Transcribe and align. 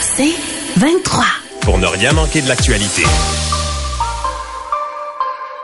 C'est 0.00 0.34
23. 0.76 1.24
Pour 1.62 1.78
ne 1.78 1.86
rien 1.86 2.12
manquer 2.12 2.40
de 2.42 2.48
l'actualité. 2.48 3.02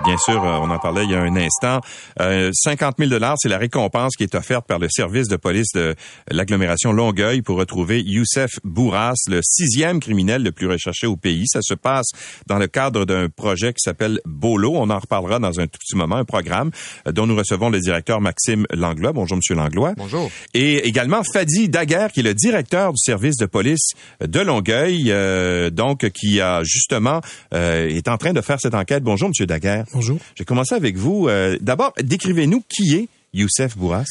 Bien 0.05 0.17
sûr, 0.19 0.45
euh, 0.45 0.59
on 0.61 0.69
en 0.71 0.79
parlait 0.79 1.05
il 1.05 1.11
y 1.11 1.15
a 1.15 1.21
un 1.21 1.37
instant. 1.37 1.81
Euh, 2.21 2.51
50 2.53 2.97
000 2.99 3.09
dollars, 3.09 3.37
c'est 3.39 3.49
la 3.49 3.59
récompense 3.59 4.17
qui 4.17 4.25
est 4.25 4.35
offerte 4.35 4.67
par 4.67 4.81
le 4.81 4.89
service 4.91 5.29
de 5.29 5.37
police 5.37 5.69
de 5.75 5.95
l'agglomération 6.29 6.93
Longueuil 6.93 7.43
pour 7.43 7.57
retrouver 7.57 8.03
Youssef 8.03 8.51
Bourras, 8.65 9.15
le 9.29 9.41
sixième 9.43 10.01
criminel 10.01 10.43
le 10.43 10.51
plus 10.51 10.67
recherché 10.67 11.07
au 11.07 11.17
pays. 11.17 11.45
Ça 11.47 11.61
se 11.63 11.75
passe 11.75 12.09
dans 12.47 12.59
le 12.59 12.67
cadre 12.67 13.05
d'un 13.05 13.29
projet 13.29 13.73
qui 13.73 13.81
s'appelle 13.81 14.21
Bolo. 14.25 14.73
On 14.75 14.91
en 14.91 14.99
reparlera 14.99 15.39
dans 15.39 15.61
un 15.61 15.67
tout 15.67 15.79
petit 15.79 15.97
moment, 15.97 16.17
un 16.17 16.25
programme 16.25 16.73
euh, 17.07 17.13
dont 17.13 17.27
nous 17.27 17.37
recevons 17.37 17.71
le 17.71 17.79
directeur 17.79 18.21
Maxime 18.21 18.67
Langlois. 18.73 19.13
Bonjour, 19.13 19.37
Monsieur 19.37 19.55
Langlois. 19.55 19.95
Bonjour. 19.97 20.31
Et 20.53 20.89
également 20.89 21.23
Fadi 21.33 21.69
Daguerre, 21.69 22.11
qui 22.11 22.21
est 22.21 22.25
le 22.25 22.35
directeur 22.35 22.93
du 22.93 22.99
service 22.99 23.37
de 23.37 23.47
police 23.47 23.93
de 24.21 24.41
Longueuil, 24.41 25.13
euh, 25.13 25.71
donc 25.71 26.09
qui 26.11 26.41
a 26.41 26.65
justement 26.65 27.21
euh, 27.55 27.89
est 27.89 28.09
en 28.09 28.17
train 28.17 28.33
de 28.33 28.41
faire 28.41 28.59
cette 28.61 28.75
enquête. 28.75 29.05
Bonjour, 29.05 29.29
Monsieur 29.29 29.47
Daguerre. 29.47 29.85
Bonjour. 29.93 30.19
Je 30.35 30.43
vais 30.43 30.45
commencer 30.45 30.75
avec 30.75 30.97
vous. 30.97 31.29
Euh, 31.29 31.59
D'abord, 31.61 31.93
décrivez-nous 32.03 32.63
qui 32.69 32.95
est 32.95 33.09
Youssef 33.33 33.77
Bourras. 33.77 34.05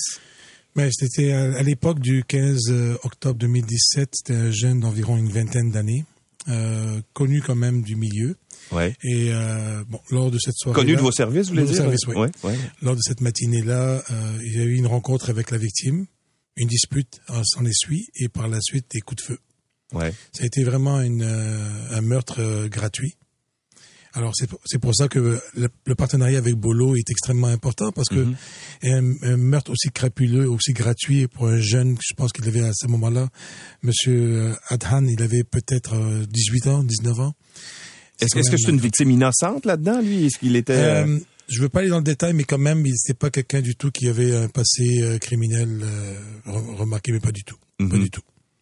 Mais 0.76 0.90
c'était 0.92 1.32
à, 1.34 1.54
à 1.58 1.64
l'époque 1.64 2.00
du 2.00 2.24
15 2.24 2.60
euh, 2.70 2.98
octobre 3.04 3.38
2017. 3.40 4.10
C'était 4.14 4.34
un 4.36 4.52
jeune 4.52 4.80
d'environ 4.80 5.18
une 5.18 5.30
vingtaine 5.30 5.72
d'années, 5.72 6.06
euh, 6.48 7.02
connu 7.14 7.42
quand 7.42 7.56
même 7.56 7.82
du 7.82 7.96
milieu. 7.96 8.38
Ouais. 8.72 8.96
Et 9.04 9.32
euh, 9.34 9.84
bon, 9.90 10.00
lors 10.12 10.32
de 10.32 10.38
cette 10.40 10.56
soirée, 10.56 10.76
Connu 10.80 10.96
de 10.96 11.02
vos 11.02 11.12
services, 11.12 11.48
vous 11.48 11.56
voulez 11.56 11.66
dire? 11.66 11.76
services, 11.76 12.08
oui. 12.08 12.16
Ouais, 12.16 12.30
ouais. 12.44 12.56
lors 12.82 12.96
de 12.96 13.02
cette 13.02 13.20
matinée-là, 13.22 14.02
il 14.46 14.56
y 14.58 14.62
a 14.62 14.64
eu 14.64 14.76
une 14.76 14.88
rencontre 14.88 15.30
avec 15.30 15.52
la 15.52 15.58
victime, 15.58 16.06
une 16.56 16.68
dispute 16.68 17.20
en 17.28 17.44
s'en 17.44 17.66
essuie, 17.66 18.08
et 18.16 18.30
par 18.30 18.48
la 18.48 18.60
suite 18.62 18.86
des 18.94 19.02
coups 19.02 19.24
de 19.24 19.28
feu. 19.34 19.40
ouais. 19.94 20.14
Ça 20.32 20.44
a 20.44 20.46
été 20.46 20.64
vraiment 20.64 21.02
une, 21.02 21.24
un 21.24 22.02
meurtre 22.02 22.68
gratuit. 22.68 23.16
Alors 24.14 24.34
c'est 24.36 24.48
pour- 24.48 24.60
c'est 24.66 24.78
pour 24.80 24.94
ça 24.94 25.08
que 25.08 25.20
le, 25.56 25.70
le 25.86 25.96
partenariat 25.96 26.38
avec 26.38 26.56
Bolo 26.56 26.96
est 26.96 27.10
extrêmement 27.10 27.48
important 27.48 27.92
parce 27.94 28.10
que 28.10 28.28
un, 28.84 29.14
un 29.24 29.38
meurtre 29.38 29.72
aussi 29.72 29.90
crapuleux, 29.90 30.50
aussi 30.50 30.74
gratuit 30.74 31.28
pour 31.28 31.48
un 31.48 31.60
jeune, 31.60 31.96
je 32.06 32.14
pense 32.14 32.32
qu'il 32.34 32.46
avait 32.48 32.62
à 32.62 32.74
ce 32.74 32.88
moment-là, 32.88 33.30
Monsieur 33.84 34.54
Adhan, 34.70 35.06
il 35.06 35.22
avait 35.22 35.44
peut-être 35.44 35.96
euh, 35.96 36.26
18 36.30 36.68
ans, 36.68 36.84
19 36.84 37.20
ans. 37.20 37.34
Est-ce 38.20 38.34
quand 38.34 38.40
est-ce 38.42 38.52
que 38.52 38.58
c'est 38.58 38.70
une 38.72 38.80
victime 38.80 39.10
innocente 39.12 39.66
là-dedans, 39.66 40.02
lui? 40.02 40.26
Est-ce 40.26 40.38
qu'il 40.40 40.56
était... 40.56 40.74
euh, 40.74 41.06
Euh, 41.08 41.20
je 41.50 41.62
veux 41.62 41.70
pas 41.70 41.80
aller 41.80 41.90
dans 41.90 41.98
le 41.98 42.04
détail, 42.04 42.34
mais 42.34 42.44
quand 42.44 42.58
même, 42.60 42.86
il 42.86 42.92
n'était 42.92 43.14
pas 43.14 43.30
quelqu'un 43.30 43.62
du 43.62 43.76
tout 43.76 43.92
qui 43.92 44.08
avait 44.08 44.36
un 44.36 44.48
passé 44.48 45.02
euh, 45.02 45.18
criminel 45.18 45.82
euh, 45.84 46.16
re- 46.46 46.76
remarqué, 46.76 47.12
mais 47.12 47.20
pas 47.20 47.32
du 47.32 47.44
tout, 47.44 47.58
pas 47.78 47.86
Mhm. 47.86 48.04
du 48.04 48.10
tout. 48.10 48.22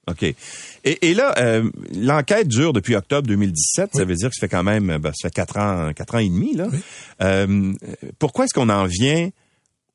OK. 0.10 0.24
Et, 0.24 0.36
et 0.84 1.14
là, 1.14 1.34
euh, 1.38 1.70
l'enquête 1.96 2.48
dure 2.48 2.74
depuis 2.74 2.96
octobre 2.96 3.28
2017. 3.28 3.92
Ça 3.94 4.06
veut 4.06 4.16
dire 4.16 4.30
que 4.30 4.36
ça 4.36 4.42
fait 4.42 4.50
quand 4.50 4.64
même, 4.64 4.88
ben, 4.98 5.12
ça 5.16 5.28
fait 5.30 5.34
quatre 5.34 5.58
ans, 5.58 5.92
quatre 5.94 6.16
ans 6.16 6.20
et 6.20 6.30
demi, 6.30 6.56
là. 6.56 6.68
Oui. 6.72 6.80
Euh, 7.22 7.74
pourquoi 8.18 8.46
est-ce 8.46 8.54
qu'on 8.54 8.70
en 8.70 8.86
vient 8.86 9.30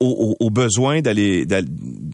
au, 0.01 0.37
au- 0.41 0.47
au 0.47 0.51
besoin 0.51 1.01
d'aller, 1.01 1.47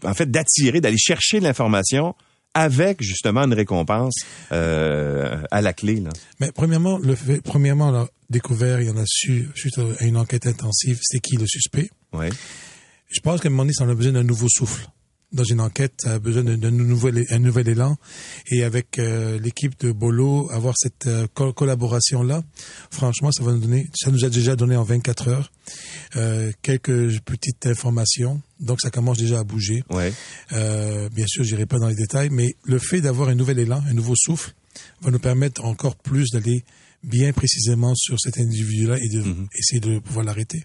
en 0.03 0.13
fait, 0.13 0.29
d'attirer, 0.31 0.81
d'aller 0.81 0.97
chercher 0.97 1.39
de 1.39 1.43
l'information 1.43 2.15
avec 2.53 3.01
justement 3.01 3.41
une 3.43 3.53
récompense 3.53 4.13
euh, 4.51 5.41
à 5.51 5.61
la 5.61 5.71
clé, 5.73 5.95
là? 6.01 6.09
Mais 6.39 6.51
premièrement, 6.51 6.97
le 6.97 7.15
fait, 7.15 7.41
premièrement, 7.41 7.89
on 7.89 7.95
a 7.95 8.07
découvert, 8.29 8.81
il 8.81 8.87
y 8.87 8.89
en 8.89 8.97
a 8.97 9.03
su, 9.05 9.49
suite 9.55 9.77
à 9.77 10.03
une 10.05 10.17
enquête 10.17 10.47
intensive, 10.47 10.99
c'est 11.01 11.19
qui 11.19 11.37
le 11.37 11.45
suspect. 11.47 11.89
Ouais. 12.13 12.29
Je 13.09 13.19
pense 13.21 13.39
qu'à 13.41 13.47
un 13.47 13.51
moment 13.51 13.63
donné, 13.63 13.73
ça 13.73 13.83
en 13.85 13.89
a 13.89 13.95
besoin 13.95 14.13
d'un 14.13 14.23
nouveau 14.23 14.47
souffle. 14.49 14.85
Dans 15.33 15.43
une 15.45 15.61
enquête, 15.61 16.05
a 16.05 16.19
besoin 16.19 16.43
d'un 16.43 16.71
nouvel, 16.71 17.25
un 17.29 17.39
nouvel 17.39 17.69
élan. 17.69 17.97
Et 18.51 18.63
avec 18.63 18.99
euh, 18.99 19.39
l'équipe 19.39 19.79
de 19.79 19.91
Bolo, 19.93 20.49
avoir 20.51 20.73
cette 20.77 21.07
euh, 21.07 21.25
co- 21.33 21.53
collaboration-là, 21.53 22.43
franchement, 22.91 23.31
ça 23.31 23.41
va 23.43 23.53
nous 23.53 23.59
donner, 23.59 23.87
ça 23.93 24.11
nous 24.11 24.25
a 24.25 24.29
déjà 24.29 24.57
donné 24.57 24.75
en 24.75 24.83
24 24.83 25.27
heures 25.29 25.51
euh, 26.17 26.51
quelques 26.61 27.19
petites 27.21 27.65
informations. 27.65 28.41
Donc, 28.59 28.81
ça 28.81 28.89
commence 28.91 29.17
déjà 29.19 29.39
à 29.39 29.43
bouger. 29.45 29.83
Ouais. 29.89 30.11
Bien 30.51 31.25
sûr, 31.27 31.43
j'irai 31.45 31.65
pas 31.65 31.79
dans 31.79 31.87
les 31.87 31.95
détails, 31.95 32.29
mais 32.29 32.55
le 32.63 32.77
fait 32.77 32.99
d'avoir 33.01 33.29
un 33.29 33.35
nouvel 33.35 33.57
élan, 33.59 33.81
un 33.89 33.93
nouveau 33.93 34.15
souffle, 34.17 34.53
va 35.01 35.11
nous 35.11 35.19
permettre 35.19 35.63
encore 35.65 35.95
plus 35.95 36.29
d'aller 36.31 36.63
bien 37.03 37.31
précisément 37.33 37.95
sur 37.95 38.19
cet 38.19 38.37
individu-là 38.37 38.97
et 39.01 39.07
de 39.09 39.23
essayer 39.57 39.79
de 39.79 39.99
pouvoir 39.99 40.25
l'arrêter. 40.25 40.63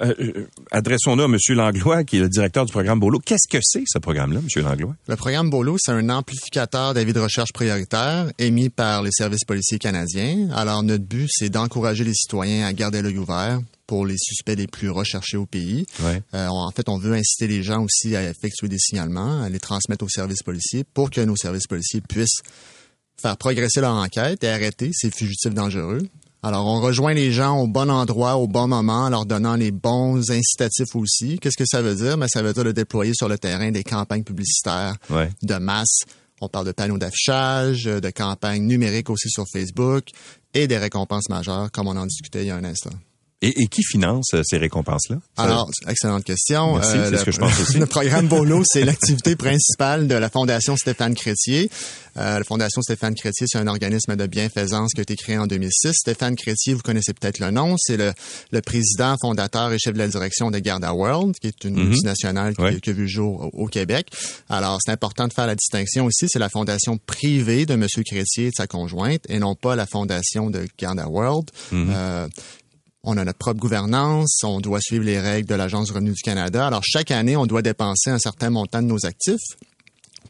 Euh, 0.00 0.14
euh, 0.18 0.46
adressons-nous 0.70 1.22
à 1.22 1.26
M. 1.26 1.36
Langlois, 1.50 2.04
qui 2.04 2.16
est 2.16 2.20
le 2.20 2.28
directeur 2.28 2.64
du 2.66 2.72
programme 2.72 3.00
Bolo. 3.00 3.18
Qu'est-ce 3.18 3.48
que 3.48 3.58
c'est, 3.62 3.84
ce 3.86 3.98
programme-là, 3.98 4.40
M. 4.40 4.62
Langlois? 4.64 4.94
Le 5.08 5.16
programme 5.16 5.50
BOLO, 5.50 5.76
c'est 5.78 5.92
un 5.92 6.08
amplificateur 6.08 6.94
d'avis 6.94 7.12
de 7.12 7.20
recherche 7.20 7.52
prioritaire 7.52 8.30
émis 8.38 8.70
par 8.70 9.02
les 9.02 9.10
services 9.12 9.44
policiers 9.44 9.78
canadiens. 9.78 10.48
Alors, 10.54 10.82
notre 10.82 11.04
but, 11.04 11.28
c'est 11.30 11.50
d'encourager 11.50 12.04
les 12.04 12.14
citoyens 12.14 12.66
à 12.66 12.72
garder 12.72 13.02
l'œil 13.02 13.18
ouvert 13.18 13.60
pour 13.86 14.06
les 14.06 14.16
suspects 14.18 14.56
les 14.56 14.66
plus 14.66 14.90
recherchés 14.90 15.36
au 15.36 15.46
pays. 15.46 15.86
Ouais. 16.00 16.22
Euh, 16.34 16.48
en 16.48 16.70
fait, 16.70 16.88
on 16.88 16.98
veut 16.98 17.14
inciter 17.14 17.46
les 17.46 17.62
gens 17.62 17.82
aussi 17.82 18.16
à 18.16 18.28
effectuer 18.28 18.68
des 18.68 18.78
signalements, 18.78 19.42
à 19.42 19.48
les 19.48 19.60
transmettre 19.60 20.04
aux 20.04 20.08
services 20.08 20.42
policiers 20.42 20.84
pour 20.94 21.10
que 21.10 21.20
nos 21.20 21.36
services 21.36 21.66
policiers 21.66 22.00
puissent 22.00 22.40
faire 23.20 23.36
progresser 23.36 23.80
leur 23.80 23.94
enquête 23.94 24.42
et 24.44 24.48
arrêter 24.48 24.90
ces 24.92 25.10
fugitifs 25.10 25.54
dangereux. 25.54 26.02
Alors, 26.46 26.66
on 26.66 26.78
rejoint 26.82 27.14
les 27.14 27.32
gens 27.32 27.58
au 27.58 27.66
bon 27.66 27.88
endroit, 27.90 28.36
au 28.36 28.46
bon 28.46 28.68
moment, 28.68 29.04
en 29.04 29.08
leur 29.08 29.24
donnant 29.24 29.56
les 29.56 29.70
bons 29.70 30.30
incitatifs 30.30 30.94
aussi. 30.94 31.38
Qu'est-ce 31.38 31.56
que 31.56 31.64
ça 31.66 31.80
veut 31.80 31.94
dire? 31.94 32.18
Mais 32.18 32.26
ça 32.28 32.42
veut 32.42 32.52
dire 32.52 32.64
de 32.64 32.72
déployer 32.72 33.12
sur 33.14 33.30
le 33.30 33.38
terrain 33.38 33.70
des 33.70 33.82
campagnes 33.82 34.24
publicitaires 34.24 34.96
Ouais. 35.08 35.30
de 35.42 35.54
masse. 35.54 36.00
On 36.42 36.48
parle 36.50 36.66
de 36.66 36.72
panneaux 36.72 36.98
d'affichage, 36.98 37.84
de 37.84 38.10
campagnes 38.10 38.64
numériques 38.66 39.08
aussi 39.08 39.30
sur 39.30 39.44
Facebook 39.50 40.08
et 40.52 40.66
des 40.66 40.76
récompenses 40.76 41.30
majeures, 41.30 41.70
comme 41.72 41.86
on 41.88 41.96
en 41.96 42.04
discutait 42.04 42.42
il 42.42 42.48
y 42.48 42.50
a 42.50 42.56
un 42.56 42.64
instant. 42.64 42.90
Et, 43.44 43.62
et 43.62 43.66
qui 43.66 43.82
finance 43.82 44.28
euh, 44.34 44.42
ces 44.44 44.56
récompenses-là? 44.58 45.16
Alors, 45.36 45.68
excellente 45.88 46.24
question. 46.24 46.74
Merci, 46.76 46.90
c'est 46.92 47.10
le, 47.10 47.18
ce 47.18 47.24
que 47.24 47.32
je 47.32 47.38
pense 47.38 47.60
aussi. 47.60 47.78
Le 47.78 47.86
programme 47.86 48.26
Bolo, 48.28 48.62
c'est 48.64 48.84
l'activité 48.84 49.36
principale 49.36 50.08
de 50.08 50.14
la 50.14 50.30
Fondation 50.30 50.76
Stéphane 50.76 51.14
Crétier. 51.14 51.70
Euh, 52.16 52.38
la 52.38 52.44
Fondation 52.44 52.80
Stéphane 52.80 53.14
Crétier, 53.14 53.46
c'est 53.48 53.58
un 53.58 53.66
organisme 53.66 54.14
de 54.16 54.26
bienfaisance 54.26 54.92
qui 54.94 55.00
a 55.00 55.02
été 55.02 55.16
créé 55.16 55.36
en 55.36 55.46
2006. 55.46 55.92
Stéphane 55.94 56.36
Crétier, 56.36 56.74
vous 56.74 56.80
connaissez 56.82 57.12
peut-être 57.12 57.38
le 57.40 57.50
nom, 57.50 57.74
c'est 57.78 57.96
le, 57.96 58.12
le 58.52 58.60
président, 58.60 59.16
fondateur 59.20 59.72
et 59.72 59.78
chef 59.78 59.94
de 59.94 59.98
la 59.98 60.08
direction 60.08 60.50
de 60.50 60.58
Garda 60.60 60.94
World, 60.94 61.34
qui 61.40 61.48
est 61.48 61.64
une 61.64 61.74
Mhm. 61.74 61.88
multinationale 61.88 62.54
qui, 62.54 62.62
Ouais. 62.62 62.80
qui 62.80 62.90
a 62.90 62.92
vu 62.92 63.02
le 63.02 63.08
jour 63.08 63.50
au, 63.52 63.64
au 63.64 63.66
Québec. 63.66 64.08
Alors, 64.48 64.78
c'est 64.84 64.92
important 64.92 65.26
de 65.28 65.32
faire 65.32 65.46
la 65.46 65.54
distinction 65.56 66.08
ici. 66.08 66.26
C'est 66.28 66.38
la 66.38 66.48
fondation 66.48 66.98
privée 66.98 67.66
de 67.66 67.74
M. 67.74 67.86
Crétier 68.06 68.46
et 68.46 68.50
de 68.50 68.54
sa 68.56 68.66
conjointe, 68.66 69.20
et 69.28 69.38
non 69.38 69.54
pas 69.54 69.74
la 69.76 69.86
fondation 69.86 70.50
de 70.50 70.66
Garda 70.78 71.08
World. 71.08 71.50
Mhm. 71.72 71.90
Euh, 71.94 72.28
on 73.04 73.16
a 73.16 73.24
notre 73.24 73.38
propre 73.38 73.60
gouvernance, 73.60 74.40
on 74.44 74.60
doit 74.60 74.80
suivre 74.80 75.04
les 75.04 75.20
règles 75.20 75.48
de 75.48 75.54
l'Agence 75.54 75.86
du 75.86 75.92
revenu 75.92 76.10
du 76.12 76.22
Canada. 76.22 76.66
Alors, 76.66 76.82
chaque 76.84 77.10
année, 77.10 77.36
on 77.36 77.46
doit 77.46 77.62
dépenser 77.62 78.10
un 78.10 78.18
certain 78.18 78.50
montant 78.50 78.82
de 78.82 78.86
nos 78.88 79.04
actifs 79.06 79.40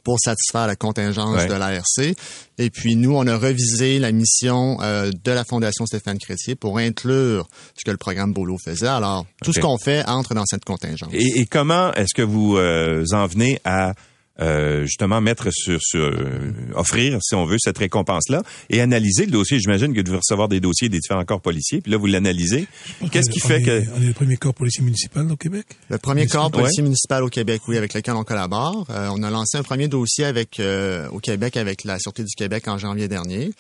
pour 0.03 0.19
satisfaire 0.21 0.67
la 0.67 0.77
contingence 0.77 1.35
Ouais. 1.37 1.47
de 1.47 1.55
l'ARC. 1.55 2.15
Et 2.59 2.69
puis, 2.71 2.95
nous, 2.97 3.15
on 3.17 3.27
a 3.27 3.37
revisé 3.39 3.99
la 3.99 4.13
mission 4.13 4.77
euh, 4.83 5.11
de 5.25 5.31
la 5.33 5.45
Fondation 5.45 5.87
Stéphane 5.87 6.19
Crétier 6.19 6.57
pour 6.57 6.77
inclure 6.79 7.49
ce 7.79 7.85
que 7.87 7.91
le 7.91 7.97
programme 7.97 8.35
Bolo 8.35 8.59
faisait. 8.63 8.87
Alors, 8.87 9.25
tout 9.43 9.55
ce 9.55 9.61
qu'on 9.61 9.79
fait 9.79 10.05
entre 10.07 10.35
dans 10.35 10.45
cette 10.45 10.65
contingence. 10.67 11.09
Et, 11.15 11.41
et 11.41 11.47
comment 11.47 11.91
est-ce 11.95 12.13
que 12.15 12.21
vous 12.23 12.57
euh, 12.59 13.03
en 13.13 13.27
venez 13.27 13.59
à 13.65 13.95
euh, 14.41 14.85
justement 14.85 15.21
mettre 15.21 15.49
sur, 15.53 15.79
sur 15.83 16.01
euh, 16.01 16.53
offrir, 16.75 17.19
si 17.23 17.35
on 17.35 17.45
veut, 17.45 17.57
cette 17.59 17.79
récompense-là 17.79 18.43
et 18.71 18.81
analyser 18.81 19.27
le 19.27 19.31
dossier. 19.33 19.59
J'imagine 19.61 19.93
que 19.93 19.99
vous 19.99 20.03
devez 20.05 20.17
recevoir 20.19 20.49
des 20.49 20.61
dossiers 20.61 20.89
des 20.89 20.99
différents 20.99 21.25
corps 21.25 21.41
policiers, 21.41 21.81
puis 21.81 21.93
là, 21.93 21.99
vous 21.99 22.07
l'analysez. 22.07 22.67
Qu'est-ce 23.13 23.31
qui 23.31 23.41
fait 23.41 23.61
est- 23.61 23.63
que... 23.63 23.83
On 23.97 24.03
est 24.03 24.07
le 24.07 24.13
premier 24.13 24.37
corps 24.37 24.55
policier 24.55 24.83
municipal 24.83 25.31
au 25.31 25.37
Québec? 25.37 25.67
Le 25.89 25.99
premier 25.99 26.23
Municipal. 26.23 26.43
corps 26.43 26.51
policier 26.51 26.83
municipal 26.83 27.23
au 27.23 27.29
Québec, 27.29 27.63
oui, 27.69 27.77
avec 27.77 27.95
lequel 27.95 28.15
on 28.15 28.25
collabore. 28.25 28.87
Euh, 28.91 29.09
on 29.13 29.23
a 29.23 29.31
lancé 29.31 29.57
un 29.59 29.63
premier 29.63 29.89
dossier 29.89 30.25
avec 30.25 30.59
euh, 30.61 31.09
au 31.11 31.21
Québec 31.21 31.57
avec 31.57 31.85
la 31.85 31.99
Sûreté 31.99 32.25
du 32.25 32.35
Québec 32.35 32.67
en 32.69 32.79
janvier 32.79 33.09
dernier. 33.09 33.51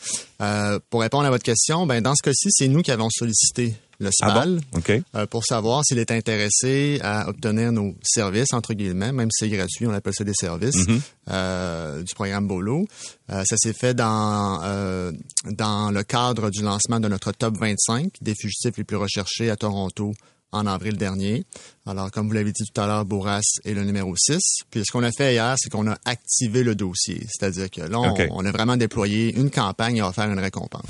Euh, 0.40 0.78
pour 0.90 1.02
répondre 1.02 1.24
à 1.24 1.30
votre 1.30 1.44
question, 1.44 1.86
ben 1.86 2.00
dans 2.02 2.14
ce 2.14 2.22
cas-ci, 2.22 2.48
c'est 2.50 2.68
nous 2.68 2.82
qui 2.82 2.90
avons 2.90 3.08
sollicité 3.10 3.74
le 4.00 4.10
Ah 4.22 4.30
SPAL 4.30 4.60
bon? 4.72 4.78
OK. 4.78 4.92
euh, 5.14 5.26
pour 5.26 5.44
savoir 5.44 5.82
s'il 5.84 5.98
est 5.98 6.10
intéressé 6.10 6.98
à 7.02 7.28
obtenir 7.28 7.72
nos 7.72 7.94
services, 8.02 8.52
entre 8.52 8.74
guillemets, 8.74 9.12
même 9.12 9.28
si 9.30 9.44
c'est 9.44 9.56
gratuit, 9.56 9.86
on 9.86 9.92
appelle 9.92 10.14
ça 10.16 10.24
des 10.24 10.34
services, 10.34 10.86
Mhm. 10.88 11.00
euh, 11.30 12.02
du 12.02 12.14
programme 12.14 12.46
Bolo. 12.48 12.86
Euh, 13.30 13.42
ça 13.46 13.56
s'est 13.56 13.72
fait 13.72 13.94
dans, 13.94 14.60
euh, 14.64 15.12
dans 15.50 15.90
le 15.90 16.02
cadre 16.02 16.50
du 16.50 16.62
lancement 16.62 17.00
de 17.00 17.08
notre 17.08 17.32
top 17.32 17.56
25 17.58 18.12
des 18.20 18.34
fugitifs 18.34 18.76
les 18.76 18.84
plus 18.84 18.96
recherchés 18.96 19.50
à 19.50 19.56
Toronto 19.56 20.12
en 20.52 20.66
avril 20.68 20.96
dernier. 20.96 21.44
Alors, 21.84 22.12
comme 22.12 22.28
vous 22.28 22.32
l'avez 22.34 22.52
dit 22.52 22.62
tout 22.72 22.80
à 22.80 22.86
l'heure, 22.86 23.04
Bourras 23.04 23.40
est 23.64 23.74
le 23.74 23.82
numéro 23.82 24.14
6. 24.16 24.38
Puis 24.70 24.82
ce 24.86 24.92
qu'on 24.92 25.02
a 25.02 25.10
fait 25.10 25.32
hier, 25.34 25.54
c'est 25.58 25.68
qu'on 25.68 25.88
a 25.90 25.96
activé 26.04 26.62
le 26.62 26.76
dossier. 26.76 27.26
C'est-à-dire 27.28 27.68
que 27.70 27.80
là, 27.80 27.98
on, 27.98 28.14
on 28.30 28.44
a 28.44 28.52
vraiment 28.52 28.76
déployé 28.76 29.34
une 29.34 29.50
campagne 29.50 29.96
et 29.96 30.12
faire 30.12 30.30
une 30.30 30.38
récompense. 30.38 30.84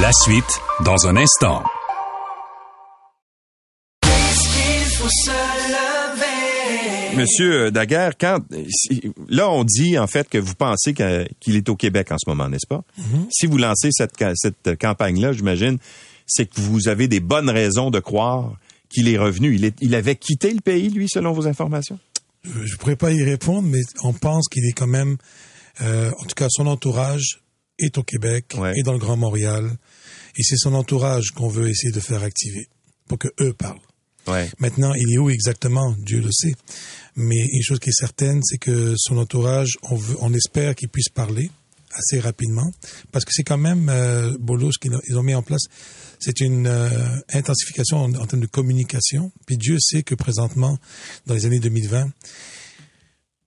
La 0.00 0.10
suite, 0.10 0.44
dans 0.84 1.06
un 1.06 1.16
instant. 1.16 1.62
Monsieur 7.14 7.70
Daguerre, 7.70 8.16
quand 8.18 8.38
là 9.28 9.50
on 9.50 9.64
dit 9.64 9.98
en 9.98 10.06
fait 10.06 10.30
que 10.30 10.38
vous 10.38 10.54
pensez 10.54 10.94
qu'il 10.94 11.56
est 11.56 11.68
au 11.68 11.76
Québec 11.76 12.10
en 12.10 12.16
ce 12.18 12.28
moment, 12.28 12.48
n'est-ce 12.48 12.66
pas? 12.66 12.82
Mhm. 12.96 13.26
Si 13.30 13.46
vous 13.46 13.58
lancez 13.58 13.90
cette 13.92 14.12
cette 14.34 14.78
campagne 14.80 15.20
là, 15.20 15.34
j'imagine, 15.34 15.76
c'est 16.26 16.46
que 16.46 16.58
vous 16.58 16.88
avez 16.88 17.06
des 17.06 17.20
bonnes 17.20 17.50
raisons 17.50 17.90
de 17.90 18.00
croire 18.00 18.54
qu'il 18.88 19.08
est 19.08 19.18
revenu. 19.18 19.54
Il, 19.54 19.66
est, 19.66 19.76
il 19.82 19.94
avait 19.94 20.16
quitté 20.16 20.54
le 20.54 20.60
pays, 20.60 20.88
lui, 20.88 21.06
selon 21.08 21.32
vos 21.32 21.46
informations? 21.46 21.98
Je 22.44 22.72
ne 22.72 22.78
pourrais 22.78 22.96
pas 22.96 23.12
y 23.12 23.22
répondre, 23.22 23.68
mais 23.68 23.82
on 24.02 24.14
pense 24.14 24.48
qu'il 24.48 24.64
est 24.66 24.72
quand 24.72 24.86
même, 24.86 25.18
euh, 25.82 26.10
en 26.18 26.24
tout 26.24 26.34
cas, 26.34 26.46
son 26.50 26.66
entourage 26.66 27.41
est 27.84 27.98
au 27.98 28.02
Québec 28.02 28.54
Ouais. 28.58 28.72
et 28.76 28.82
dans 28.82 28.92
le 28.92 28.98
Grand 28.98 29.16
Montréal, 29.16 29.70
et 30.36 30.42
c'est 30.42 30.56
son 30.56 30.74
entourage 30.74 31.30
qu'on 31.32 31.48
veut 31.48 31.68
essayer 31.68 31.92
de 31.92 32.00
faire 32.00 32.22
activer 32.22 32.68
pour 33.08 33.18
que 33.18 33.28
eux 33.40 33.52
parlent. 33.52 33.80
Ouais. 34.28 34.48
Maintenant, 34.60 34.94
il 34.94 35.12
est 35.12 35.18
où 35.18 35.28
exactement? 35.30 35.94
Dieu 35.98 36.20
le 36.20 36.30
sait. 36.30 36.54
Mais 37.16 37.44
une 37.52 37.62
chose 37.62 37.80
qui 37.80 37.90
est 37.90 37.98
certaine, 37.98 38.40
c'est 38.44 38.58
que 38.58 38.94
son 38.96 39.18
entourage, 39.18 39.76
on, 39.82 39.96
veut, 39.96 40.16
on 40.20 40.32
espère 40.32 40.74
qu'il 40.76 40.88
puisse 40.88 41.08
parler 41.08 41.50
assez 41.94 42.20
rapidement, 42.20 42.70
parce 43.10 43.24
que 43.26 43.32
c'est 43.34 43.42
quand 43.42 43.58
même 43.58 43.88
euh, 43.90 44.34
Bolo 44.40 44.72
ce 44.72 44.78
qu'ils 44.78 44.94
ont- 44.94 45.00
ils 45.08 45.18
ont 45.18 45.22
mis 45.22 45.34
en 45.34 45.42
place. 45.42 45.62
C'est 46.20 46.40
une 46.40 46.66
euh, 46.66 46.88
intensification 47.34 47.98
en, 47.98 48.14
en 48.14 48.26
termes 48.26 48.40
de 48.40 48.46
communication. 48.46 49.30
Puis 49.44 49.58
Dieu 49.58 49.76
sait 49.80 50.02
que 50.02 50.14
présentement, 50.14 50.78
dans 51.26 51.34
les 51.34 51.44
années 51.44 51.58
2020, 51.60 52.10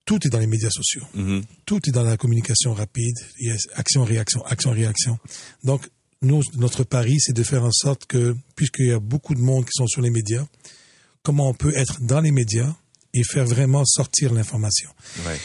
tout 0.06 0.24
est 0.26 0.30
dans 0.30 0.38
les 0.38 0.46
médias 0.46 0.70
sociaux. 0.70 1.02
Mhm. 1.14 1.42
Tout 1.66 1.80
est 1.86 1.92
dans 1.92 2.04
la 2.04 2.16
communication 2.16 2.72
rapide. 2.72 3.16
Il 3.38 3.48
y 3.48 3.50
a 3.50 3.56
action, 3.74 4.04
réaction, 4.04 4.42
action, 4.46 4.70
réaction. 4.70 5.18
Donc, 5.64 5.86
nous, 6.22 6.42
notre 6.54 6.84
pari, 6.84 7.16
c'est 7.18 7.34
de 7.34 7.42
faire 7.42 7.64
en 7.64 7.72
sorte 7.72 8.06
que, 8.06 8.34
puisqu'il 8.54 8.86
y 8.86 8.92
a 8.92 9.00
beaucoup 9.00 9.34
de 9.34 9.40
monde 9.40 9.64
qui 9.64 9.72
sont 9.74 9.86
sur 9.86 10.00
les 10.00 10.10
médias, 10.10 10.46
comment 11.22 11.48
on 11.50 11.54
peut 11.54 11.76
être 11.76 12.00
dans 12.00 12.20
les 12.20 12.30
médias 12.30 12.74
et 13.12 13.22
faire 13.24 13.44
vraiment 13.44 13.84
sortir 13.84 14.32
l'information. 14.32 14.88
Ouais. 15.26 15.38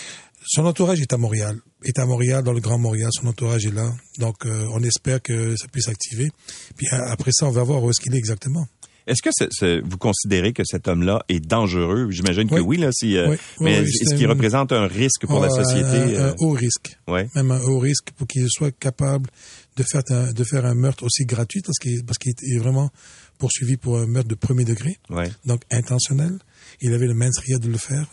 Son 0.46 0.66
entourage 0.66 1.02
est 1.02 1.13
à 1.13 1.18
Montréal, 1.18 1.60
est 1.84 1.98
à 2.00 2.06
Montréal, 2.06 2.44
dans 2.44 2.54
le 2.54 2.60
Grand 2.60 2.78
Montréal, 2.78 3.10
son 3.13 3.28
entourage 3.28 3.66
est 3.66 3.74
là. 3.74 3.92
Donc, 4.18 4.46
euh, 4.46 4.68
on 4.72 4.81
espère 4.84 5.22
que 5.22 5.56
ça 5.56 5.68
puisse 5.68 5.88
activer. 5.88 6.31
Puis 6.78 6.88
après 6.90 7.31
ça, 7.34 7.46
on 7.46 7.52
va 7.52 7.63
voir 7.63 7.84
où 7.84 7.90
est-ce 7.90 8.02
qu'il 8.02 8.13
est 8.13 8.18
exactement. 8.18 8.68
Est-ce 9.07 9.21
que 9.21 9.81
vous 9.88 9.98
considérez 9.98 10.53
que 10.53 10.63
cet 10.65 10.88
homme-là 10.88 11.24
est 11.30 11.39
dangereux? 11.39 12.09
J'imagine 12.12 12.48
que 12.50 12.56
Oui. 12.56 12.62
oui, 12.62 12.77
là. 12.77 12.89
Si, 12.92 13.18
euh, 13.18 13.30
Oui. 13.30 13.38
Mais 13.59 13.80
oui, 13.80 13.86
est-ce 14.01 14.15
qu'il 14.15 14.27
représente 14.27 14.71
un 14.71 14.88
risque 14.88 15.25
pour 15.25 15.39
la 15.42 15.50
société 15.50 15.98
Un, 15.98 16.09
euh, 16.09 16.31
un 16.31 16.36
haut 16.39 16.51
risque. 16.51 16.98
Ouais. 17.07 17.27
Même 17.36 17.51
un 17.51 17.59
haut 17.62 17.80
risque 17.80 18.12
pour 18.18 18.27
qu'il 18.27 18.45
soit 18.50 18.71
capable 18.71 19.30
de 19.77 19.83
faire 19.83 20.03
un, 20.09 20.31
de 20.31 20.44
faire 20.44 20.65
un 20.65 20.75
meurtre 20.75 21.03
aussi 21.03 21.25
gratuit 21.25 21.62
parce 21.62 21.77
qu'il 21.80 22.03
parce 22.06 22.18
qu'il 22.18 22.33
est 22.33 22.57
vraiment 22.59 22.89
poursuivi 23.38 23.77
pour 23.77 23.98
un 23.98 24.06
meurtre 24.06 24.30
de 24.30 24.36
premier 24.36 24.65
degré, 24.65 24.98
Ouais. 25.09 25.30
donc 25.45 25.62
intentionnel. 25.71 26.38
Il 26.81 26.94
avait 26.94 27.07
le 27.07 27.15
mensria 27.15 27.57
de 27.57 27.68
le 27.69 27.77
faire. 27.77 28.06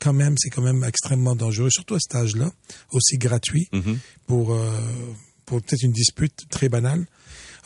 Quand 0.00 0.12
même, 0.12 0.34
c'est 0.38 0.50
quand 0.50 0.62
même 0.62 0.84
extrêmement 0.84 1.34
dangereux, 1.34 1.70
surtout 1.70 1.94
à 1.94 1.98
cet 1.98 2.14
âge-là, 2.14 2.52
aussi 2.92 3.18
gratuit 3.18 3.66
Mhm. 3.72 3.98
pour 4.28 4.52
euh, 4.54 4.70
pour 5.46 5.62
peut-être 5.62 5.82
une 5.82 5.92
dispute 5.92 6.44
très 6.50 6.68
banale. 6.68 7.06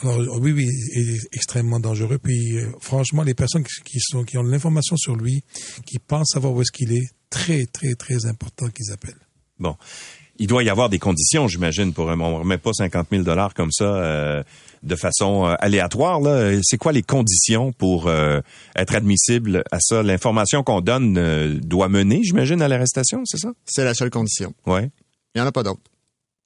Alors 0.02 0.20
euh, 0.20 0.38
oui, 0.40 0.52
oui, 0.52 0.69
il 0.94 1.10
est 1.16 1.28
extrêmement 1.32 1.81
dangereux. 1.81 2.19
Puis 2.19 2.58
euh, 2.58 2.66
franchement, 2.81 3.22
les 3.22 3.34
personnes 3.34 3.64
qui, 3.64 3.82
qui 3.84 4.00
sont 4.00 4.25
qui 4.25 4.37
ont 4.38 4.43
l'information 4.43 4.96
sur 4.96 5.16
lui, 5.16 5.43
qui 5.87 5.99
pensent 5.99 6.31
savoir 6.32 6.52
où 6.52 6.60
est-ce 6.62 6.72
qu'il 6.72 6.93
est, 6.93 7.08
très 7.31 7.64
très 7.66 7.94
très 7.94 8.26
important 8.26 8.69
qu'ils 8.69 8.93
appellent. 8.93 9.26
Bon. 9.58 9.76
Il 10.38 10.46
doit 10.46 10.64
y 10.64 10.70
avoir 10.70 10.88
des 10.88 10.99
conditions, 10.99 11.46
j'imagine, 11.46 11.93
pour 11.93 12.06
on 12.06 12.16
ne 12.16 12.38
remet 12.38 12.58
pas 12.58 12.72
50 12.72 13.08
000 13.10 13.22
dollars 13.22 13.54
comme 13.54 13.70
ça 13.70 13.84
euh, 13.84 14.43
de 14.82 14.96
façon 14.96 15.46
euh, 15.46 15.54
aléatoire. 15.58 16.20
Là. 16.20 16.58
C'est 16.62 16.78
quoi 16.78 16.93
les 16.93 17.02
conditions 17.02 17.72
pour 17.72 18.06
euh, 18.06 18.40
être 18.75 18.94
admissible 18.94 19.62
à 19.70 19.78
ça? 19.81 20.02
L'information 20.02 20.62
qu'on 20.62 20.81
donne 20.81 21.16
euh, 21.19 21.58
doit 21.60 21.88
mener, 21.88 22.22
j'imagine, 22.22 22.62
à 22.62 22.69
l'arrestation, 22.69 23.22
c'est 23.25 23.38
ça? 23.38 23.52
C'est 23.64 23.84
la 23.84 23.94
seule 23.94 24.10
condition. 24.10 24.55
Ouais. 24.66 24.90
Il 25.34 25.38
n'y 25.38 25.43
en 25.43 25.46
a 25.46 25.52
pas 25.52 25.62
d'autre. 25.62 25.82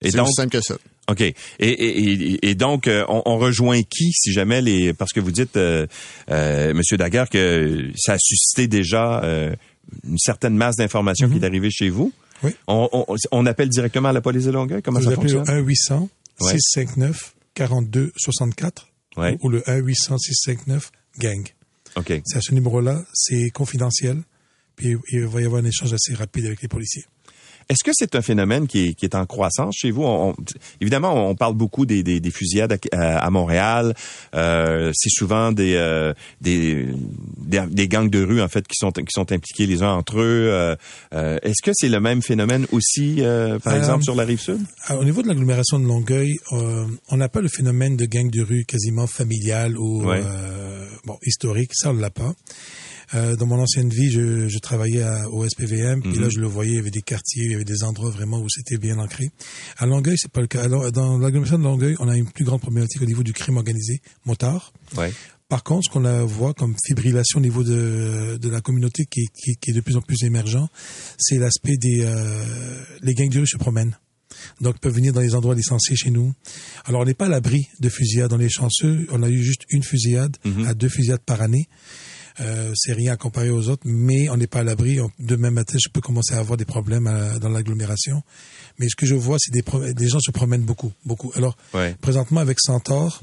Et 0.02 0.10
C'est 0.10 0.18
donc, 0.18 0.26
aussi 0.26 0.34
simple 0.34 0.50
que 0.50 0.60
ça. 0.60 0.76
OK. 1.08 1.20
Et, 1.20 1.34
et, 1.60 2.48
et, 2.50 2.54
donc, 2.54 2.88
euh, 2.88 3.04
on, 3.08 3.22
on 3.26 3.38
rejoint 3.38 3.82
qui, 3.82 4.10
si 4.12 4.32
jamais 4.32 4.60
les... 4.60 4.92
Parce 4.92 5.12
que 5.12 5.20
vous 5.20 5.30
dites, 5.30 5.56
euh, 5.56 5.86
euh, 6.30 6.74
Monsieur 6.74 6.96
Daguerre, 6.96 7.28
que 7.30 7.90
ça 7.96 8.14
a 8.14 8.18
suscité 8.18 8.66
déjà 8.66 9.22
euh, 9.22 9.54
une 10.04 10.18
certaine 10.18 10.56
masse 10.56 10.76
d'informations 10.76 11.28
qui 11.28 11.36
est 11.38 11.44
arrivée 11.44 11.70
chez 11.70 11.90
vous. 11.90 12.12
Oui. 12.42 12.50
On, 12.66 12.88
on, 12.92 13.16
on 13.30 13.46
appelle 13.46 13.68
directement 13.68 14.08
à 14.08 14.12
la 14.12 14.20
police 14.20 14.44
de 14.44 14.50
Longueuil? 14.50 14.82
Comment 14.82 14.98
Vous 14.98 15.08
ça 15.10 15.14
fonctionne? 15.14 15.44
le 15.46 15.52
1 15.52 15.58
800 15.60 16.08
Ouais. 16.40 16.52
659 16.52 17.34
42 17.54 18.12
64 18.16 18.88
Ouais. 19.16 19.38
ou 19.40 19.48
le 19.48 19.62
1 19.70 19.76
800 19.76 20.18
659 20.18 20.90
gang. 21.18 21.42
OK. 21.96 22.20
C'est 22.26 22.36
à 22.36 22.40
ce 22.42 22.52
numéro-là, 22.52 23.02
c'est 23.14 23.48
confidentiel. 23.50 24.18
Puis 24.76 24.96
il 25.12 25.24
va 25.26 25.40
y 25.40 25.44
avoir 25.46 25.62
un 25.62 25.64
échange 25.64 25.94
assez 25.94 26.12
rapide 26.12 26.44
avec 26.44 26.60
les 26.60 26.68
policiers. 26.68 27.04
Est-ce 27.68 27.82
que 27.84 27.90
c'est 27.94 28.14
un 28.14 28.22
phénomène 28.22 28.68
qui 28.68 28.88
est, 28.88 28.94
qui 28.94 29.04
est 29.06 29.14
en 29.16 29.26
croissance 29.26 29.74
chez 29.76 29.90
vous? 29.90 30.04
On- 30.04 30.30
on- 30.30 30.36
évidemment, 30.80 31.28
on 31.28 31.34
parle 31.34 31.54
beaucoup 31.54 31.84
des, 31.84 32.02
des, 32.04 32.20
des 32.20 32.30
fusillades 32.30 32.78
à, 32.92 33.18
à- 33.18 33.30
Montréal. 33.30 33.94
Euh, 34.36 34.92
c'est 34.94 35.10
souvent 35.10 35.50
des, 35.52 35.74
euh, 35.74 36.14
des, 36.40 36.86
des 37.68 37.88
gangs 37.88 38.08
de 38.08 38.22
rue 38.22 38.40
en 38.40 38.48
fait 38.48 38.66
qui 38.68 38.76
sont 38.76 38.92
qui 38.92 39.04
sont 39.10 39.32
impliqués 39.32 39.66
les 39.66 39.82
uns 39.82 39.92
entre 39.92 40.18
eux. 40.20 40.48
Euh, 40.50 40.76
euh, 41.14 41.38
Est-ce 41.42 41.62
que 41.62 41.72
c'est 41.74 41.88
le 41.88 42.00
même 42.00 42.22
phénomène 42.22 42.66
aussi, 42.72 43.16
euh, 43.20 43.58
par 43.58 43.74
Euh, 43.74 43.78
exemple, 43.78 44.04
sur 44.04 44.14
la 44.14 44.24
rive 44.24 44.40
sud? 44.40 44.60
Au 44.90 45.04
niveau 45.04 45.22
de 45.22 45.28
l'agglomération 45.28 45.78
de 45.80 45.86
Longueuil, 45.86 46.36
euh, 46.52 46.86
on 47.10 47.16
n'a 47.16 47.28
pas 47.28 47.40
le 47.40 47.48
phénomène 47.48 47.96
de 47.96 48.06
gang 48.06 48.30
de 48.30 48.42
rue 48.42 48.64
quasiment 48.64 49.06
familial 49.08 49.76
ou 49.76 50.04
Ouais. 50.04 50.22
euh, 50.24 50.86
bon 51.04 51.18
historique, 51.26 51.70
ça 51.74 51.90
on 51.90 51.94
l'a 51.94 52.10
pas. 52.10 52.32
Euh, 53.14 53.36
dans 53.36 53.46
mon 53.46 53.60
ancienne 53.60 53.88
vie, 53.88 54.10
je, 54.10 54.48
je 54.48 54.58
travaillais 54.58 55.02
à, 55.02 55.28
au 55.30 55.48
SPVM, 55.48 56.00
puis 56.02 56.12
Mhm. 56.12 56.20
là 56.20 56.28
je 56.28 56.40
le 56.40 56.46
voyais, 56.46 56.72
il 56.72 56.76
y 56.76 56.78
avait 56.80 56.90
des 56.90 57.02
quartiers, 57.02 57.44
il 57.44 57.52
y 57.52 57.54
avait 57.54 57.64
des 57.64 57.84
endroits 57.84 58.10
vraiment 58.10 58.40
où 58.40 58.48
c'était 58.48 58.78
bien 58.78 58.98
ancré. 58.98 59.30
À 59.78 59.86
Longueuil, 59.86 60.16
c'est 60.18 60.30
pas 60.30 60.40
le 60.40 60.46
cas. 60.48 60.62
Alors, 60.64 60.90
dans 60.92 61.18
l'agglomération 61.18 61.58
de 61.58 61.62
Longueuil, 61.64 61.94
on 62.00 62.08
a 62.08 62.16
une 62.16 62.30
plus 62.30 62.44
grande 62.44 62.60
problématique 62.60 63.00
au 63.02 63.06
niveau 63.06 63.22
du 63.22 63.32
crime 63.32 63.56
organisé, 63.58 64.00
motard. 64.24 64.72
Ouais. 64.96 65.12
Par 65.48 65.62
contre, 65.62 65.84
ce 65.84 65.90
qu'on 65.92 66.24
voit 66.26 66.54
comme 66.54 66.74
fibrillation 66.84 67.38
au 67.38 67.42
niveau 67.42 67.62
de, 67.62 68.36
de 68.40 68.48
la 68.48 68.60
communauté 68.60 69.04
qui, 69.08 69.20
est- 69.20 69.28
qui, 69.32 69.54
qui 69.60 69.70
est 69.70 69.74
de 69.74 69.80
plus 69.80 69.94
en 69.96 70.00
plus 70.02 70.24
émergent, 70.24 70.66
c'est 71.18 71.38
l'aspect 71.38 71.76
des 71.76 72.00
euh, 72.04 72.82
les 73.02 73.14
gangs 73.14 73.28
de 73.30 73.38
rue 73.38 73.46
se 73.46 73.56
promènent. 73.56 73.96
Donc, 74.60 74.74
ils 74.76 74.80
peuvent 74.80 74.94
venir 74.94 75.12
dans 75.12 75.20
les 75.20 75.34
endroits 75.36 75.54
licenciés 75.54 75.94
chez 75.96 76.10
nous. 76.10 76.32
Alors, 76.84 77.02
on 77.02 77.04
n'est 77.04 77.14
pas 77.14 77.26
à 77.26 77.28
l'abri 77.28 77.68
de 77.78 77.88
fusillades. 77.88 78.32
On 78.32 78.40
est 78.40 78.48
chanceux. 78.48 79.06
On 79.12 79.22
a 79.22 79.30
eu 79.30 79.40
juste 79.42 79.62
une 79.70 79.84
fusillade 79.84 80.36
à 80.66 80.74
deux 80.74 80.88
fusillades 80.88 81.22
par 81.24 81.40
année. 81.40 81.68
Euh, 82.40 82.72
c'est 82.74 82.92
rien 82.92 83.12
à 83.12 83.16
comparer 83.16 83.50
aux 83.50 83.68
autres, 83.68 83.82
mais 83.86 84.28
on 84.28 84.36
n'est 84.36 84.46
pas 84.46 84.60
à 84.60 84.62
l'abri. 84.62 84.98
Demain 85.18 85.50
matin, 85.50 85.78
je 85.82 85.88
peux 85.88 86.00
commencer 86.02 86.34
à 86.34 86.38
avoir 86.38 86.56
des 86.58 86.64
problèmes 86.66 87.06
à- 87.06 87.38
dans 87.38 87.48
l'agglomération. 87.48 88.22
Mais 88.78 88.88
ce 88.90 88.94
que 88.96 89.06
je 89.06 89.14
vois, 89.14 89.38
c'est 89.40 89.52
des, 89.52 89.64
des 89.94 90.08
gens 90.08 90.20
se 90.20 90.30
promènent 90.30 90.62
beaucoup, 90.64 90.92
beaucoup. 91.06 91.32
Alors, 91.34 91.56
Ouais. 91.72 91.94
présentement 92.02 92.40
avec 92.40 92.58
Centaure, 92.60 93.22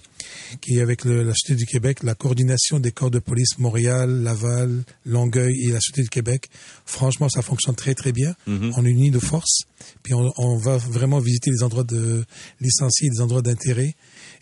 qui 0.61 0.77
est 0.77 0.81
avec 0.81 1.05
le- 1.05 1.21
la 1.23 1.33
Sûreté 1.35 1.53
du 1.55 1.65
Québec, 1.67 2.01
la 2.01 2.15
coordination 2.15 2.79
des 2.79 2.91
corps 2.91 3.11
de 3.11 3.19
police 3.19 3.59
Montréal, 3.59 4.23
Laval, 4.23 4.83
Longueuil 5.05 5.53
et 5.67 5.71
la 5.71 5.79
Sûreté 5.79 6.01
du 6.01 6.09
Québec, 6.09 6.49
franchement, 6.87 7.29
ça 7.29 7.43
fonctionne 7.43 7.75
très 7.75 7.93
très 7.93 8.11
bien. 8.13 8.33
On 8.47 8.83
unit 8.83 9.11
nos 9.11 9.19
forces, 9.19 9.63
puis 10.01 10.15
on, 10.15 10.31
on 10.37 10.57
va 10.57 10.77
vraiment 10.77 11.19
visiter 11.19 11.51
les 11.51 11.61
endroits 11.61 11.83
de 11.83 12.25
licenciés, 12.59 13.09
les 13.13 13.21
endroits 13.21 13.43
d'intérêt, 13.43 13.93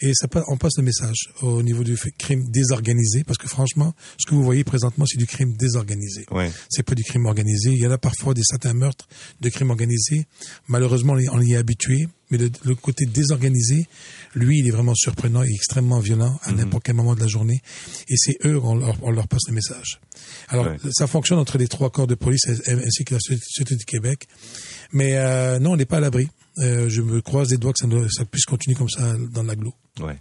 et 0.01 0.13
ça, 0.13 0.27
on 0.47 0.57
passe 0.57 0.73
le 0.77 0.83
message 0.83 1.29
au 1.41 1.61
niveau 1.63 1.83
du 1.83 1.95
crime 2.17 2.49
désorganisé, 2.49 3.23
parce 3.23 3.37
que 3.37 3.47
franchement, 3.47 3.93
ce 4.17 4.29
que 4.29 4.35
vous 4.35 4.43
voyez 4.43 4.63
présentement, 4.63 5.05
c'est 5.07 5.17
du 5.17 5.27
crime 5.27 5.53
désorganisé. 5.57 6.25
Ouais. 6.31 6.51
C'est 6.69 6.83
pas 6.83 6.95
du 6.95 7.03
crime 7.03 7.25
organisé. 7.25 7.69
Il 7.71 7.77
y 7.79 7.85
en 7.87 7.91
a 7.91 7.97
parfois 7.97 8.33
des 8.33 8.43
certains 8.43 8.73
meurtres 8.73 9.07
de 9.41 9.49
crimes 9.49 9.69
organisés. 9.69 10.25
Malheureusement, 10.67 11.13
on 11.13 11.41
y- 11.41 11.53
est 11.53 11.55
habitué. 11.57 12.07
Mais 12.31 12.37
le, 12.37 12.49
le 12.63 12.75
côté 12.75 13.05
désorganisé, 13.05 13.87
lui, 14.35 14.59
il 14.59 14.67
est 14.67 14.71
vraiment 14.71 14.95
surprenant 14.95 15.43
et 15.43 15.49
extrêmement 15.53 15.99
violent 15.99 16.39
à 16.43 16.53
n'importe 16.53 16.83
quel 16.85 16.95
moment 16.95 17.13
de 17.13 17.19
la 17.19 17.27
journée. 17.27 17.61
Et 18.07 18.15
c'est 18.15 18.37
eux, 18.45 18.57
on 18.63 18.75
leur, 18.75 18.95
on 19.03 19.11
leur 19.11 19.27
passe 19.27 19.41
le 19.49 19.53
message. 19.53 19.99
Alors, 20.47 20.65
Ouais. 20.67 20.77
ça 20.93 21.07
fonctionne 21.07 21.39
entre 21.39 21.57
les 21.57 21.67
trois 21.67 21.89
corps 21.89 22.07
de 22.07 22.15
police 22.15 22.45
ainsi 22.47 23.03
que 23.03 23.15
la 23.15 23.19
Sûreté 23.19 23.75
du 23.75 23.83
Québec. 23.83 24.27
Mais 24.93 25.17
euh, 25.17 25.59
non, 25.59 25.71
on 25.73 25.75
n'est 25.75 25.85
pas 25.85 25.97
à 25.97 25.99
l'abri. 25.99 26.29
Euh, 26.59 26.87
je 26.89 27.01
me 27.01 27.21
croise 27.21 27.49
les 27.51 27.57
doigts 27.57 27.73
que 27.73 27.79
ça, 27.79 27.87
ça 28.09 28.23
puisse 28.25 28.45
continuer 28.45 28.75
comme 28.75 28.89
ça 28.89 29.13
dans 29.33 29.43
l'agglo. 29.43 29.73
Ouais. 29.99 30.17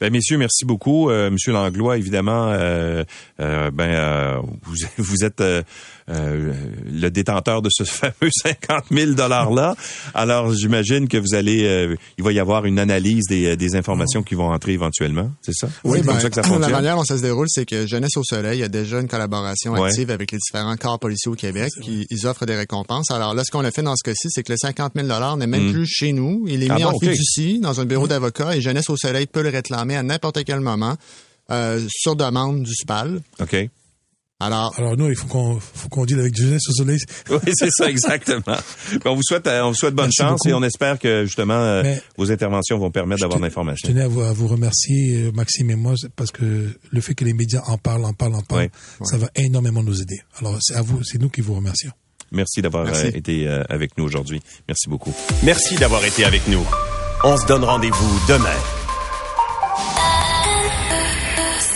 Ben 0.00 0.12
messieurs, 0.12 0.38
merci 0.38 0.64
beaucoup. 0.64 1.10
Euh, 1.10 1.28
Monsieur 1.28 1.50
Langlois, 1.52 1.96
évidemment, 1.98 2.50
euh, 2.52 3.02
euh, 3.40 3.70
ben 3.72 3.88
euh, 3.90 4.36
vous, 4.62 4.76
vous 4.98 5.24
êtes 5.24 5.40
euh, 5.40 5.62
euh, 6.08 6.52
le 6.86 7.08
détenteur 7.10 7.62
de 7.62 7.68
ce 7.72 7.82
fameux 7.84 8.30
50 8.30 8.84
000 8.92 9.12
dollars 9.14 9.50
là. 9.50 9.74
Alors 10.14 10.52
j'imagine 10.54 11.08
que 11.08 11.16
vous 11.16 11.34
allez, 11.34 11.64
euh, 11.64 11.96
il 12.16 12.22
va 12.22 12.30
y 12.30 12.38
avoir 12.38 12.64
une 12.64 12.78
analyse 12.78 13.24
des, 13.28 13.56
des 13.56 13.74
informations 13.74 14.22
qui 14.22 14.36
vont 14.36 14.52
entrer 14.52 14.72
éventuellement, 14.72 15.32
c'est 15.42 15.52
ça? 15.54 15.68
Oui, 15.82 15.98
comme 16.02 16.14
ben, 16.14 16.20
ça 16.20 16.28
que 16.28 16.34
ça 16.36 16.42
la 16.42 16.48
fonctionne. 16.48 16.70
manière 16.72 16.94
dont 16.96 17.04
ça 17.04 17.16
se 17.16 17.22
déroule, 17.22 17.48
c'est 17.48 17.66
que 17.66 17.84
Jeunesse 17.84 18.16
au 18.16 18.22
Soleil 18.22 18.62
a 18.62 18.68
déjà 18.68 19.00
une 19.00 19.08
collaboration 19.08 19.72
Ouais. 19.72 19.88
active 19.88 20.12
avec 20.12 20.30
les 20.30 20.38
différents 20.38 20.76
corps 20.76 21.00
policiers 21.00 21.32
au 21.32 21.34
Québec. 21.34 21.70
Qui, 21.82 22.06
ils 22.08 22.26
offrent 22.28 22.46
des 22.46 22.56
récompenses. 22.56 23.10
Alors 23.10 23.34
là, 23.34 23.42
ce 23.44 23.50
qu'on 23.50 23.64
a 23.64 23.70
fait 23.72 23.82
dans 23.82 23.96
ce 23.96 24.04
cas-ci, 24.04 24.28
c'est 24.30 24.44
que 24.44 24.52
le 24.52 24.58
50 24.58 24.92
000 24.94 25.36
n'est 25.36 25.46
même 25.48 25.72
plus 25.72 25.86
chez 25.88 26.12
nous. 26.12 26.44
Il 26.46 26.62
est. 26.62 26.70
Ah 26.70 26.76
mis 26.76 26.82
bon, 26.84 26.90
en 26.90 26.92
ok. 26.92 27.02
Mm. 27.02 27.10
fiducie 27.10 27.58
dans 27.60 27.80
un 27.80 27.84
bureau 27.84 28.06
d'avocat 28.06 28.54
et 28.56 28.60
Jeunesse 28.60 28.88
au 28.90 28.96
Soleil 28.98 29.26
peut 29.26 29.42
le 29.42 29.48
réclamer 29.48 29.96
à 29.96 30.02
n'importe 30.02 30.44
quel 30.44 30.60
moment 30.60 30.96
euh, 31.50 31.80
sur 31.88 32.14
demande 32.16 32.62
du 32.64 32.74
SPAL. 32.74 33.20
Ok. 33.40 33.56
Alors, 34.40 34.72
Alors 34.78 34.96
nous, 34.96 35.08
il 35.08 35.16
faut 35.16 35.26
qu'on 35.26 35.58
faut 35.58 35.88
qu'on 35.88 36.04
dise 36.04 36.16
avec 36.16 36.36
jeunesse 36.36 36.62
au 36.68 36.72
soleil. 36.72 36.98
Oui, 37.30 37.38
c'est 37.54 37.70
ça, 37.72 37.90
exactement. 37.90 38.56
On 39.04 39.16
vous 39.16 39.22
souhaite, 39.24 39.48
euh, 39.48 39.62
on 39.62 39.70
vous 39.70 39.74
souhaite 39.74 39.94
bonne 39.94 40.04
Merci 40.16 40.16
chance 40.22 40.38
beaucoup. 40.44 40.48
et 40.50 40.54
on 40.54 40.62
espère 40.62 40.96
que, 41.00 41.24
justement, 41.24 41.54
euh, 41.54 41.82
Mais- 41.82 42.00
vos 42.16 42.30
interventions 42.30 42.78
vont 42.78 42.92
permettre 42.92 43.22
d'avoir 43.22 43.40
de 43.40 43.42
Je 43.44 43.48
l'information. 43.48 43.88
tenais 43.88 44.02
à 44.02 44.06
vous, 44.08 44.20
à 44.20 44.32
vous 44.32 44.46
remercier, 44.46 45.32
Maxime 45.34 45.70
et 45.70 45.74
moi, 45.74 45.94
parce 46.14 46.30
que 46.30 46.68
le 46.88 47.00
fait 47.00 47.14
que 47.16 47.24
les 47.24 47.32
médias 47.32 47.62
en 47.66 47.78
parlent, 47.78 48.04
en 48.04 48.12
parlent, 48.12 48.36
en 48.36 48.42
parlent, 48.42 48.68
Oui. 49.00 49.06
ça 49.08 49.16
va 49.18 49.28
énormément 49.34 49.82
nous 49.82 50.00
aider. 50.00 50.20
Alors, 50.38 50.56
c'est 50.60 50.76
à 50.76 50.82
vous, 50.82 51.02
c'est 51.02 51.20
nous 51.20 51.30
qui 51.30 51.40
vous 51.40 51.54
remercions. 51.54 51.90
Merci 52.30 52.62
d'avoir 52.62 52.88
été 53.06 53.48
avec 53.48 53.98
nous 53.98 54.04
aujourd'hui. 54.04 54.40
Merci 54.68 54.88
beaucoup. 54.88 55.12
Merci 55.42 55.74
d'avoir 55.76 56.04
été 56.04 56.24
avec 56.24 56.46
nous. 56.46 56.64
On 57.24 57.36
se 57.36 57.44
donne 57.46 57.64
rendez-vous 57.64 58.20
demain. 58.28 58.54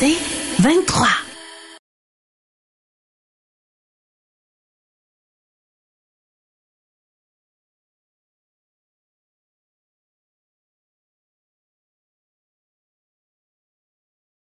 C'est 0.02 0.16
23. 0.58 1.21